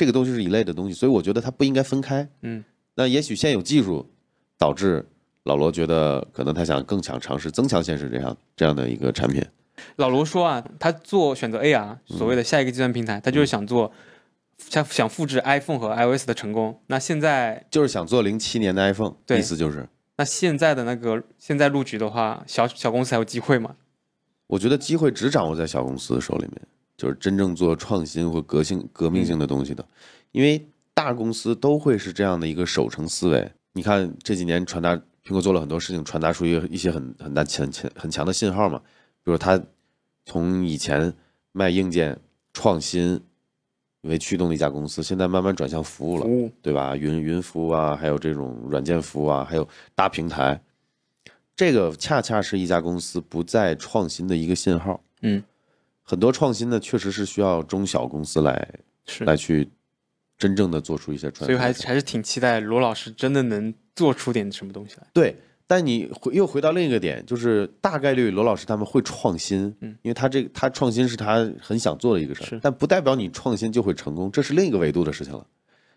[0.00, 2.26] 这个东西是一类的东西，所以我觉得它不应该分开。
[2.40, 4.08] 嗯，那也许现有技术
[4.56, 5.06] 导致
[5.42, 9.44] 老罗觉得可能他想更想尝试增强现实这样这样的一个产品。
[9.96, 13.92] 老罗说啊，他做选择 AR 所谓的下一个计算平台，他就是想做，
[14.56, 16.80] 想想复制 iPhone 和 iOS 的成功。
[16.86, 19.86] 那现在就是想做零七年的 iPhone，意思就是。
[20.16, 23.76] 那现在的那个现在入局的话，小小公司还有机会吗？
[24.46, 26.62] 我觉得机会只掌握在小公司手里面，
[27.00, 29.82] 就是真正做创新或革新、革命性的东西的，
[30.32, 33.50] 因为大公司都会是这样的一个守成思维。
[33.72, 34.94] 你看这几年传达，
[35.24, 38.78] 苹果做了很多事情，传达出一一些很很大、很强、很强的信号嘛。
[39.24, 39.58] 比如他
[40.26, 41.10] 从以前
[41.52, 42.20] 卖硬件
[42.52, 43.18] 创新
[44.02, 46.94] 为驱动的一家公司，现在慢慢转向服务了，对吧？
[46.94, 50.60] 云云服务啊，还有这种软件服务啊，还有大平台，
[51.56, 55.02] 这个恰恰是一家公司不再创新的一个信号。
[55.22, 55.42] 嗯，
[56.10, 58.68] 很多创新呢，确实是需要中小公司来
[59.20, 59.70] 来去
[60.36, 61.46] 真正的做出一些创新。
[61.46, 65.06] 所以还还是挺期待罗老师真的能做出点什么东西来。
[65.12, 65.36] 对。
[65.68, 75.46] 但你回又回到另一个点，就是大概率罗老师他们会创新，嗯，因为他这他创新是他很想做的一个事儿，但不代表你创新就会成功，这是另一个维度的事情了。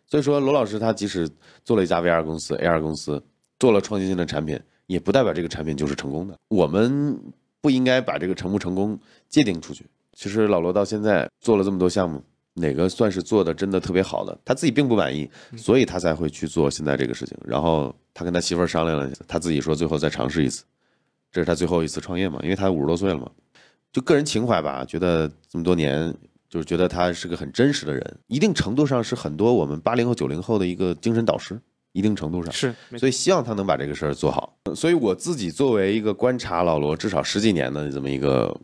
[0.06, 1.28] 所以说，罗老师他即使
[1.66, 3.20] 做了一家 VR 公司、AR 公司，
[3.58, 6.38] 做了创新性的产品，也不代表这个产品就是成功的。
[6.50, 7.20] 我们
[7.60, 9.88] 不应该把这个成不成功界定出去。
[10.14, 12.24] 其实老罗到现在做了这么多项目。
[12.56, 14.38] 哪个算是做的真的特别好的？
[14.46, 17.36] 他自己并不满意，所以他才会去做现在这个事情。
[17.44, 20.64] 然后他跟他媳妇儿商量了，他自己说最后再尝试一次，
[21.32, 22.40] 这是他最后一次创业嘛？
[22.44, 23.28] 因为他五十多岁了嘛，
[23.92, 26.14] 就个人情怀吧，觉得这么多年
[26.48, 31.60] 就是觉得他是个很真实的人，一定程度上是很多我们八零后九零后的一个精神导师，
[31.94, 34.56] 一定程度上是，所以希望他能把这个事儿做好。
[34.76, 38.56] 所以我自己作为一个观察老罗至少十几年的这么一个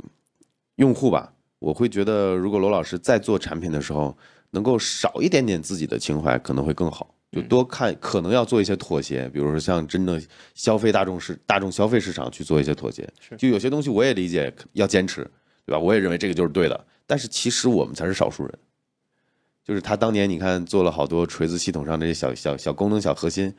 [0.76, 1.34] 用户吧。
[1.60, 4.18] 我会觉得，如果罗老师在做产品的时候，
[4.52, 7.14] 能够少一点点自己的情怀，可能会更好。
[7.32, 10.20] 就多看，可能要做一些妥协，比如说像真正
[10.56, 13.08] 消费大众市、大众消费市场去做一些妥协。
[13.38, 15.22] 就有些东西我也理解要坚持，
[15.64, 15.78] 对吧？
[15.78, 16.86] 我也认为这个就是对的。
[17.06, 18.60] 但是其实我们才是少数人。
[19.64, 23.54] 就是他当年你看做了好多锤子系统上这些小小小功能、小核心，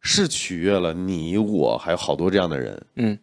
[0.00, 2.86] 是取悦了你我，还有好多这样的人。
[2.94, 3.18] 嗯。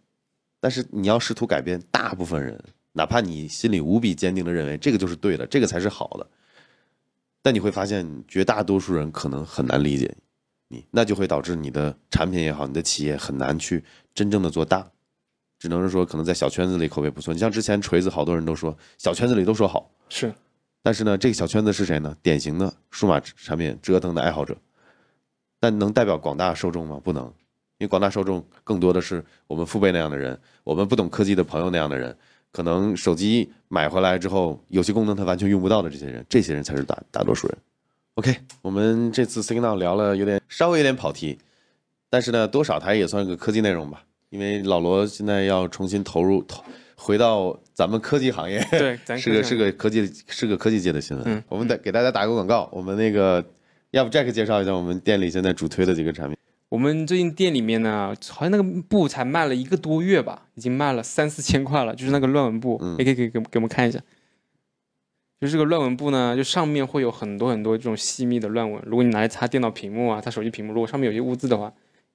[0.60, 2.62] 但是你要试图改变大部分人。
[2.94, 6.28] 哪怕你心里无比坚定的认为这个就是对的，这个才是好的，
[7.42, 10.16] 但你会发现绝大多数人可能很难理解
[10.68, 13.84] 你，那就会导致你的产品也好，你的企业很难去
[14.14, 14.88] 真正的做大，
[15.60, 17.34] 只能是说可能在小圈子里口碑不错。
[17.34, 20.34] 你像之前锤子，好多人都说小圈子里都说好，是，
[20.82, 22.16] 但是呢，这个小圈子是谁呢？
[22.22, 24.56] 典型的数码产品折腾的爱好者，
[25.60, 27.02] 但能代表广大受众吗？
[27.04, 27.26] 不能，
[27.80, 32.16] 因为广大受众更多的是我们父辈那样的人，我们不懂科技的朋友那样的人。
[32.54, 37.58] 可能手机买回来之后，有些功能他完全用不到的这些人，这些人才是大大多数人。
[38.14, 41.40] OK，我们这次 Signal 聊了有点稍微有点跑题，
[42.12, 44.04] 但是呢，多少它也算个科技内容吧。
[44.30, 46.64] 因为老罗现在要重新投入投
[46.96, 51.26] 回到咱们科技行业，对，是个 是个科技是个科技界的新闻。
[51.28, 53.44] 嗯，我们得给大家打个广告，我们那个
[53.92, 56.38] 要不 Jack 介绍一下我们店里现在主推的几个产品。
[56.74, 61.94] 我们最近店里面呢，好像那个布才卖了一个多月吧，已经卖了三四千块了。
[61.94, 64.00] 就是那个乱纹布，也可以给给给我们看一下。
[65.40, 68.82] 就是这个乱纹布呢，就上面会有很多很多这种细密的乱纹。
[68.88, 71.74] 如果你拿来擦电脑屏幕啊，擦手机屏幕，如果上面有些污渍的话，因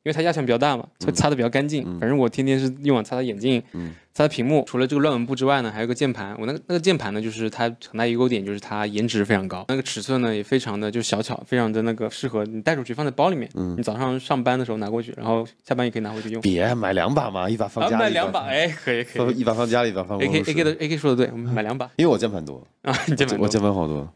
[0.08, 1.84] 为它压强比较大嘛，就擦的比较干净。
[2.00, 4.64] 反正我天天是用往擦擦眼镜，嗯擦擦屏幕。
[4.66, 6.34] 除了这个乱纹布之外呢，还有个键盘。
[6.40, 13.48] 我那个那个键盘呢，就是它很大一个优点就是它颜值非常高，那个尺寸呢也非常的就小巧，非常的那个适合你带出去放在包里面。
[13.54, 16.40] 嗯你早上上班的时候拿过去，然后下班也可以拿回去用。
[16.40, 19.38] 别买两把嘛，一把放啊，家里，买两把，哎，可以可以。
[19.38, 20.64] 一把放家里，一把放 A K A K。
[20.64, 24.10] 的 A K 说的对，我们买两把因为我键盘多，啊，你键盘我键盘好多。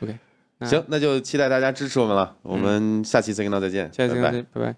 [0.00, 0.14] OK，
[0.62, 2.34] 行，那就期待大家支持我们了。
[2.42, 4.74] 我们下期 Signal 再见，下次拜拜再见，拜拜。